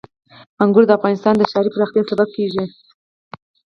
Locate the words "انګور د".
0.63-0.91